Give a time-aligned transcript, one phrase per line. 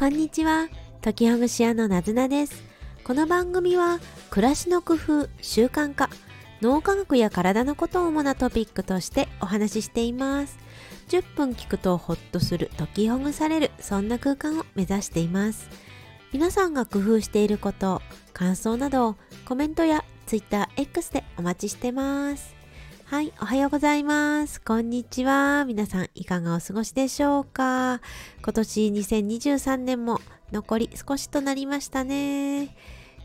[0.00, 0.70] こんにちは。
[1.02, 2.62] 時ほぐし屋のなずなです。
[3.04, 4.00] この番組は、
[4.30, 6.08] 暮らしの工夫、習慣化、
[6.62, 10.58] 脳科学や体のことを主なトピックとしてお話ししています。
[11.10, 15.68] 10分聞くとホッとする、解きほぐされる、そんな空間を目指しています。
[16.32, 18.00] 皆さんが工夫していること、
[18.32, 22.59] 感想などコメントや TwitterX でお待ちしてます。
[23.10, 24.60] はい、おはようございます。
[24.60, 25.64] こんにちは。
[25.64, 28.00] 皆さんいかがお過ごしでしょうか？
[28.40, 30.20] 今年2023年も
[30.52, 32.76] 残り少しとなりましたね。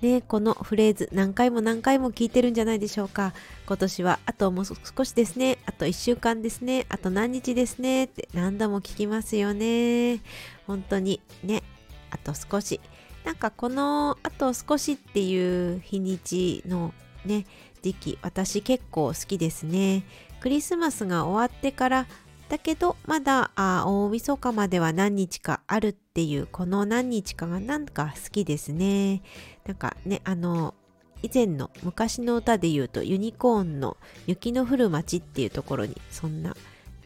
[0.00, 3.34] ねこのフレーズ何回も何回も聞いてるんじゃないでしょうか？
[3.66, 5.58] 今年はあともう少しですね。
[5.66, 6.86] あと1週間ですね。
[6.88, 8.04] あと何日ですね？
[8.04, 10.20] って何度も聞きますよね。
[10.68, 11.64] 本当にね、
[12.10, 12.80] あと少し。
[13.24, 17.46] なんかこのあと少しっていう日にちのね、
[17.82, 20.04] 時期私結構好きですね。
[20.40, 22.06] クリスマスが終わってから
[22.48, 29.22] だけどまだあ大晦日までは何日かあるっていうこの何日かがなんか好きですね。
[29.66, 30.74] なんかねあの
[31.22, 33.96] 以前の昔の歌で言うとユニコーンの
[34.26, 36.56] 雪の降る街っていうところにそんな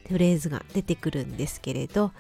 [0.09, 2.13] フレーズが出てくるんですけれど。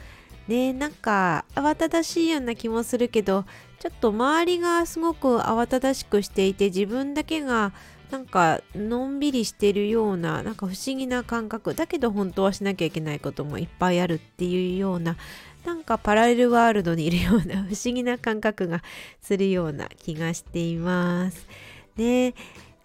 [0.48, 3.44] ねなんか慌ただしいような気もするけど
[3.80, 7.72] ちょっと周りがすごく慌ただしくしていて自分だけが
[8.10, 11.74] なんかのんびりしてるようななんか不思議な感覚。
[11.74, 15.16] だけど本当はしなきゃいけないこともいっぱいあるっていうような
[15.64, 18.82] なんかパラレルワールドにいるような 不思議な感覚が
[19.20, 21.46] するような気がしています。
[21.96, 22.34] で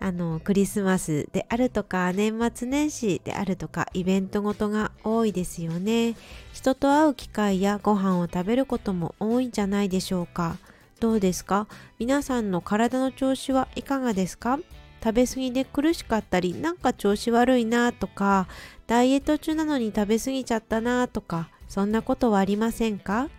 [0.03, 6.15] あのクリスマスであるとか年末年始であるとかイベントごとが多いですよね。
[6.53, 10.57] 人と会う機会やご飯を食べることも多いんじゃないでしょうか。
[10.99, 11.67] どうですか？
[11.99, 14.57] 皆さんの体の調子はいかがですか？
[15.03, 18.47] 食べ過ぎで苦しかったりなんか調子悪いなとか
[18.87, 23.29] ダイエット中なのに食べ過ぎちゃったなとかそんなことはありませんか？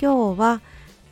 [0.00, 0.60] 今日は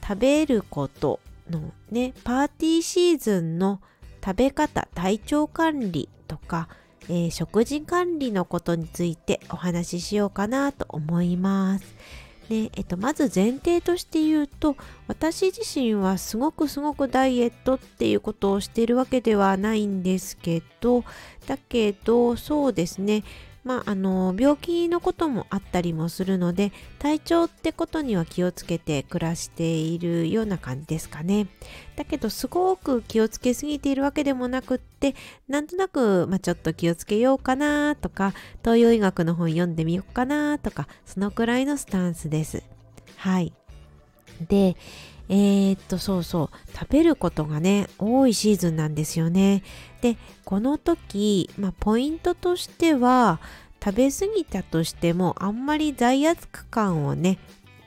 [0.03, 1.21] 食べること
[1.51, 3.81] のねパーティーシーズンの
[4.25, 6.69] 食べ方体調管理とか、
[7.09, 11.85] えー、食事管理のことについてお話ししようかなと思います。
[12.49, 14.77] ねえっと、まず前提として言うと
[15.09, 21.05] 私自身はすごくすごくダイエットっていうことをしているわけではないんですけど
[21.47, 23.25] だけどそうですね。
[23.67, 26.71] まあ、あの病気のこともあったりもするので
[27.01, 31.49] 体調ってことには気をつけて暮らしているような感じですかね。
[31.97, 35.15] だけどすごく気をつけすぎているわけでもなくてで
[35.47, 38.35] なんとなく、まあ、ちょっと気をつけようかなとか
[38.65, 42.65] 東洋医学の本読んでみようかなとかそのくらいのスタンスです。
[43.17, 43.53] はい。
[44.49, 44.77] で
[45.29, 46.77] えー、っとそうそう。
[46.77, 49.63] 食べることがね多いシーズンなんですよね。
[50.01, 53.39] でこの時、まあ、ポイントとしては
[53.85, 57.39] 食べ過ぎたとしてもあんまり罪悪感をね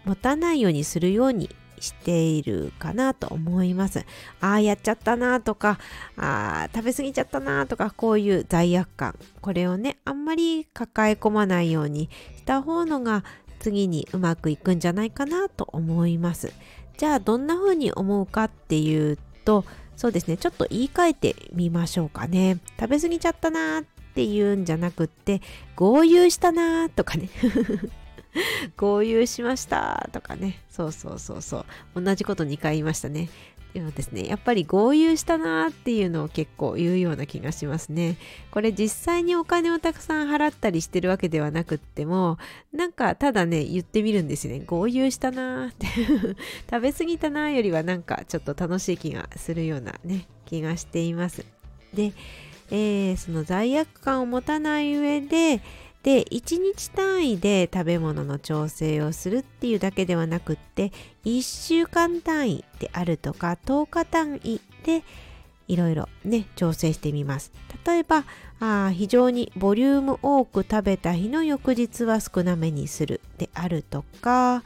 [0.06, 1.50] 持たないようにするように
[1.80, 4.06] しているかなと思います。
[4.42, 5.80] ああ、やっちゃったなとか、
[6.18, 9.16] ああ、食べ過ぎちゃったなとか、こういう罪悪感。
[9.42, 13.24] これをね、あんまり抱え込まないようにした方のが
[13.60, 16.52] 次にうまくいくんじゃないかなと思います。
[16.98, 19.64] じゃあどんな風に思うかっていうと
[19.96, 23.86] そうですねちょっと言い換えてみましょうかね食べ過ぎちゃったなーっ
[24.16, 25.42] ていうんじゃなくって
[25.78, 27.30] 合流したなーとかね
[28.78, 30.10] 合流しました。
[30.12, 30.62] とかね。
[30.70, 32.02] そうそうそうそう。
[32.02, 33.30] 同じこと2回言いましたね。
[33.74, 38.18] でもですねやっぱり合流したなーっていうのを結構言うような気がしますね。
[38.52, 42.40] これ実際にお金をたくさん払ったりしてるわけではなくっても
[42.74, 44.64] なんかただね言ってみるんですよね。
[44.66, 45.88] 合流したなーって。
[46.70, 51.46] 食べ過ぎたなーよりはなんかちょっと楽しい気がするようなね気がしています。
[51.94, 52.14] で、
[52.72, 55.62] えー、その罪悪感を持たない上で
[56.04, 60.92] で1日単位で食べ物の調整をするっていうだけではなくって
[61.26, 65.04] 1週間単位であるとか10日単位で
[65.68, 67.52] いろいろね調整してみます。
[67.86, 68.26] 例えば
[68.60, 74.64] あ非常にボリューム多く食べた日の翌日は少なめにするであるとか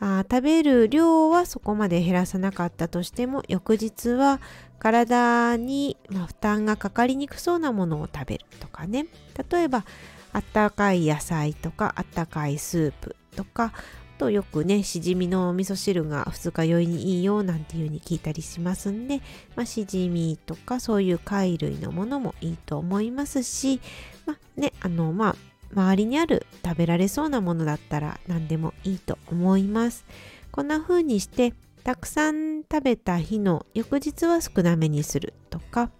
[0.00, 4.40] あ食べる量はそこまで減らさなかったとしても翌日は
[4.80, 9.06] 体に、負担がかかりにくそうなものを食べるとかね。
[9.48, 9.84] 例えば
[10.32, 13.72] あったかい野菜とかあったかいスープとか
[14.18, 19.20] とよくねしじみのお味噌汁が二日酔いにいいよなんていう風に聞いたりしますんで、
[19.56, 23.80] まあ、しじみとかそういう貝類のものもいいと思いますし、
[24.26, 25.36] まあねあのまあ
[25.74, 30.04] 周りにある食べられそうなものだったら何でもいいと思います。
[30.50, 35.90] こんな風にしてたくさん食べた日の翌日は少なめにするとか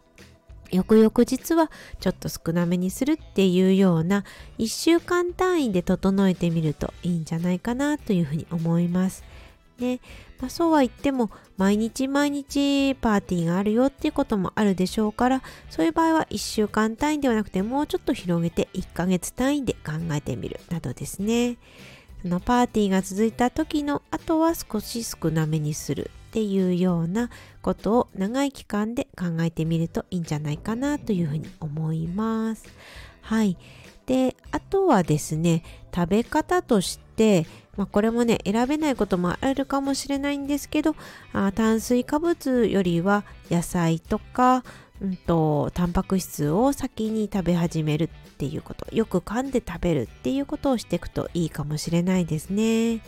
[0.73, 1.71] 翌々日は
[2.01, 4.25] ちょっと少なめにするっていうような
[4.59, 9.23] 1週間単位で整えてみるといいんじゃないかなというふうに思います。
[9.79, 10.01] ね。
[10.41, 21.59] まあ、そうは言っても毎日毎日パーティーがあるよっていうこともあるでしょうからそういう場合は1週間単位ではなくてもうちょっと広げて1ヶ月単位で考えてみるなどですね。
[22.23, 27.29] そのパーティーが続いた時の後は少し少なめにするっていうような
[27.61, 32.65] ことを長い期間で考えてみるといいんじゃないかなというふうに思います。
[33.21, 33.59] はい。
[34.07, 35.63] で、あとはですね、
[35.95, 37.47] 食べ方として、
[37.77, 40.97] まあ、これもね、選べないこともあるかもしれないんですけど、
[41.35, 44.65] あ炭水化物よりは野菜とか、
[45.03, 53.03] うんと、タンパク質を先に食べ始めるっていうこと、よく噛んで食べるっていうことをしていくといいかもしれないですね。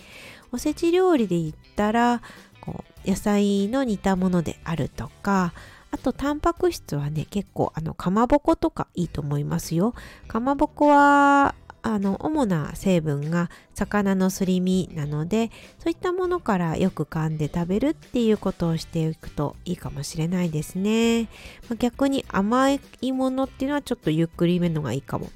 [0.54, 2.22] おせち料理で言ったら、
[2.64, 5.52] こう野菜の煮たものであるとか、
[5.90, 9.94] あと、タンパク質はね、結構、あの、かまぼことかいいと思いますよ。
[10.26, 21.24] かまぼこは、あの、主な成分が魚のすり身なので、そういったものからよく噛んで食べるっていうことをしていくといいかもしれないですね。
[21.68, 25.30] まあ、逆に甘いものっていうのはちょっとゆっくりめのがいいかも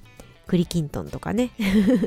[0.48, 1.50] 栗きんとんとかね。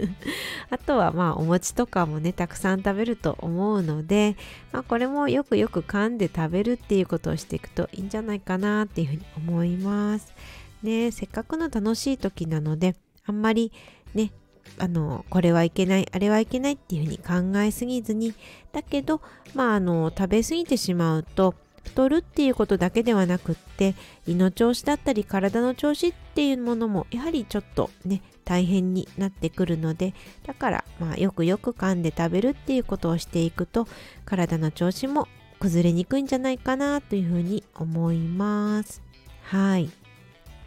[0.70, 4.36] あとはまあお餅とかもねたくさん食べると思うので、
[4.72, 10.34] まあ、これもよくよく噛んで食べるっていうことをしていくといいんじゃないかなっていうふうに思います。
[10.82, 12.96] ねせっかくの楽しい時なので
[13.26, 13.72] あんまり
[14.14, 14.32] ね
[14.78, 17.18] あのこれはいけないあれはいけないっていうふうに
[17.54, 18.34] 考えすぎずに
[18.72, 19.22] だけど
[19.54, 23.96] まああの食べ過ぎてしまうと太るっていうことだけではなくって
[24.28, 28.22] 胃の調子だったり体の調子っていうものもやはりちょっとね
[28.52, 30.14] 大変になってくるので
[30.46, 33.88] だからまあよくよく噛んで食べるっていうことをしていくと
[34.26, 35.30] 体の調子も
[35.62, 39.02] 崩れにくいんじゃないかなというふうに思います。
[39.44, 39.90] はい。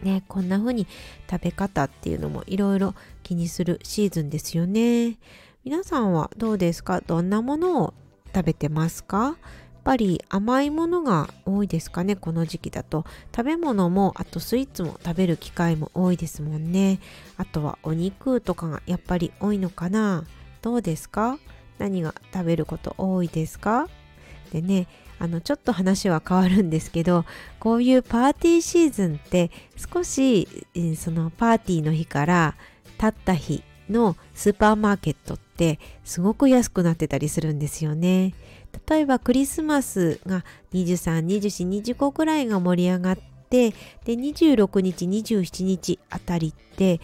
[0.03, 0.87] ねこんな風に
[1.31, 5.19] 食べ方っていうのもいろいろ気にするシーズンですよね。
[5.63, 7.03] 皆さんはどうですか？
[7.03, 7.95] どんなものを
[8.35, 9.37] 食べてますか？
[9.85, 13.05] ぱり甘いものが多いですかねこの時期だと。
[13.35, 16.99] 食べ物もあとスイーツも食べる機会も多いですもんね。
[17.37, 20.25] あとはお肉とかがやっぱり多いのかな。
[20.63, 21.39] どうですか？
[21.79, 23.89] 何が食べること多いですか？
[24.53, 24.87] でね
[25.19, 27.25] あのちょっと話は変わるんですけど
[27.61, 30.49] こういうパーティーシーズンって少し
[30.97, 32.57] そのパーティーの日から
[32.99, 38.35] 経った日のスーパーマーケットってすごく安くなってたりするんですよね。
[38.89, 43.71] 例えばクリスマスが23、24、25くらいが盛り上がって
[44.05, 47.01] で26日、27日あたりって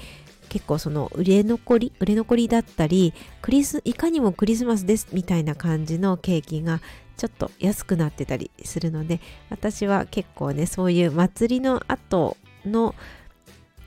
[0.49, 6.81] 結構その売れ残り売れ残りだったりクリスいかにもクリスマスですみたいな感じのケーキが
[7.17, 12.94] ちょっと安くなってたりするので私は結構ねそういう祭りの後の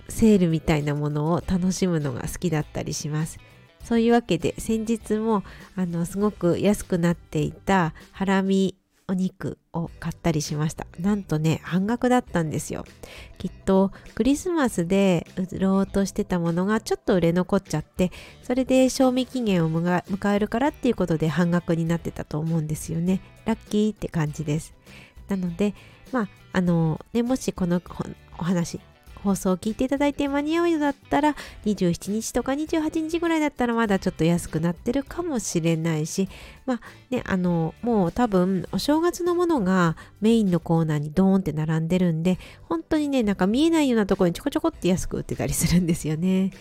[0.07, 3.39] セールみたいなものを楽しむのが好きだったりします。
[3.83, 5.43] そういうわけで先日も
[5.75, 8.75] あのすごく安くなっていたハラミ
[9.07, 10.87] お肉を買ったりしました。
[10.97, 12.85] なんとね半額だったんですよ。
[13.37, 18.11] きっとクリスマスで売ろうとしてたものがちょっと売れ残っちゃって
[18.43, 23.21] それで賞味期限を迎えるからっていうことで半額になってたと思うんですよね。
[23.45, 24.73] ラッキーって感じです。
[25.27, 25.73] なので
[26.11, 27.81] まああのねもしこの
[28.39, 28.79] お話
[29.23, 31.35] 放送を聞いていただいて間に合うようだったら
[31.65, 36.27] 27日とか28日ぐらいだったらまだちょっと安くなってるかもしれないし
[36.65, 46.51] まあねあのもう多分お正月のものがメインのコーナーにドーンって並んでるんで本当にねなんか見えないようなところにちょこちょこって安く売ってたりするんですよね。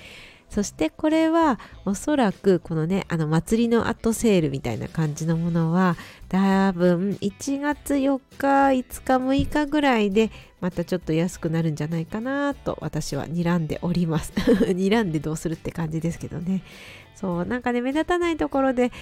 [0.53, 5.97] そしてこれはおそらくこのねあの祭りの後セールみたいな感じのものは
[6.29, 10.31] 多分1月4日5日6日ぐらいで
[10.61, 14.35] またちょっと安くなるんじゃないかなと私は睨んでおります。
[14.77, 16.63] 睨んでどうするって感じですけどね。
[17.15, 18.93] そうなんかね目立たないところで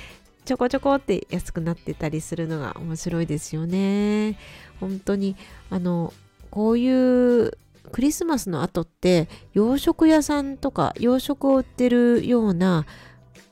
[0.44, 4.38] ちょこちょこって安くなってたりするのが面白いですよね。
[4.78, 5.34] 本当に
[5.68, 6.14] あの
[6.52, 7.58] こういう
[7.92, 12.86] クリスマスの後って洋食屋さんとか洋食を売ってるような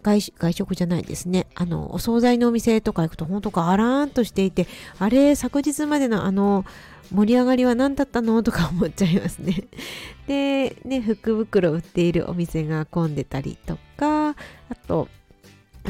[0.02, 0.20] 外
[0.52, 1.48] 食じゃないですね。
[1.54, 4.66] あの、お惣菜のお店とか行くと本当ガラーンとしていて、
[4.98, 6.64] あれ、昨日までのあの、
[7.12, 9.64] 盛り上がりは何だったのとか思っちゃいますね。
[10.26, 14.36] で、ね、福袋売っているお店が混んでたりとか、あ
[14.86, 15.08] と、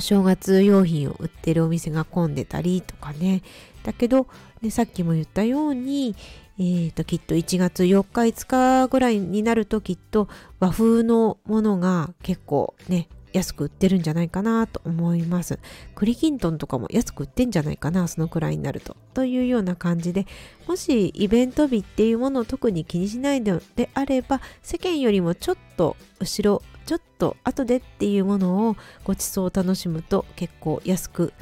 [0.01, 3.43] 正月用品を売ってるお店が混んでたりとかね。
[3.83, 4.27] だけど、
[4.61, 6.15] ね、さっきも言ったように、
[6.59, 10.29] えーと、きっと1月4日5日ぐらいになるときっと
[10.59, 15.59] 和風のものが結構ね安く売ってるんじゃないかなと思います。
[15.95, 18.97] 栗きんとんとかも安く売ってんじゃないかなそのくらいになると。
[19.15, 20.27] というような感じで
[20.67, 31.33] もしイベント日っていうものを特に気にしないのであれば世間よりもちょっと後ろちょっと後でっていうものをご馳走を楽しむと結構安く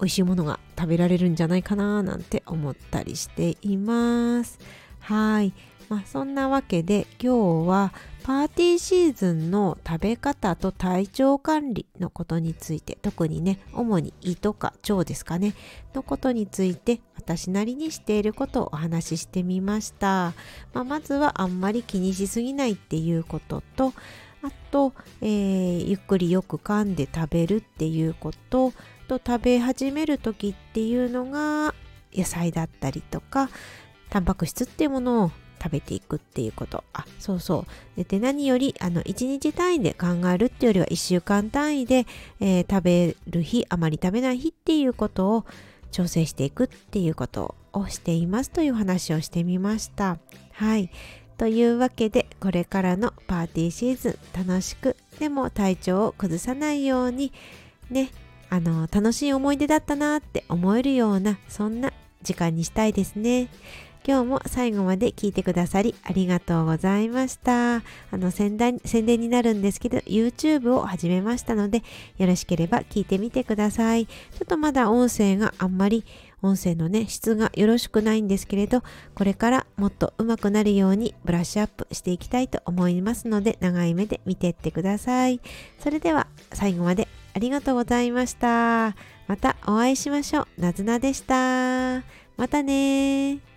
[0.00, 4.58] 美味しいものが食べられるんじゃないかななんて思ったりしています
[5.00, 5.52] はい
[5.88, 7.92] まあ、そんなわけで今日は
[8.22, 15.54] パーティーシーズンの食べ方と体調管理のことについて特にね主に胃とか腸ですかね
[15.94, 20.34] のことについて私なりにしていることをお話ししてみました、
[20.74, 23.94] まあ、まずはあんまり気にしすぎないっていうことと
[24.42, 24.92] あと、
[25.22, 28.72] えー、ゆっくりよく噛んで食べるっていうこと
[29.08, 31.74] と食べ始める時っていうのが
[32.14, 33.48] 野菜だったりとか
[34.10, 35.30] タンパク質っていうものを
[35.60, 36.84] 食べていくっていうこと。
[36.92, 38.04] あ、そうそう。
[38.04, 42.06] で何より、あの、1日単位で考えるっていうよりは1週間単位で、
[42.40, 45.46] えー、食べる日、あまり食べない日っていうことを
[45.90, 50.18] 調整していくっていうことをしていますという話をしてみました。
[50.52, 50.90] はい。
[51.38, 57.32] というわけで、これからのパーティーシーズン楽しく、でも体調を崩さないように、
[57.90, 58.10] ね、
[58.50, 63.48] あの、楽しい思い出だったなって思えるような、そんな時間にしたいですね。
[64.06, 67.76] 今日も最後まで聞いてくださりありがとうございました。
[67.76, 71.82] あの宣伝、宣伝になるんですけど、YouTube を始めましたので、
[72.16, 74.06] よろしければ聞いてみてください。
[74.06, 74.14] ちょ
[74.44, 76.04] っとまだ音声があんまり
[76.42, 78.82] 音声のね、質がよろしくないんですけれど、
[79.14, 85.40] これからもっと上手くなるようにブラッシュアップしていきたいと思いますので、長い目で見てってください。
[85.78, 88.96] それでは、最後までありがとうございました。
[89.26, 90.60] またお会いしましょう。
[90.60, 92.02] なずなでした。
[92.36, 93.47] またね